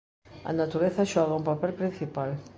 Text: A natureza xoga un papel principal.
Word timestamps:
A 0.49 0.51
natureza 0.59 1.09
xoga 1.11 1.37
un 1.39 1.45
papel 1.49 1.71
principal. 1.79 2.29